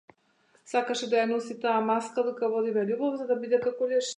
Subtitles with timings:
[0.71, 4.09] Сакаше да ја носи таа маска додека водиме љубов, за да биде како леш.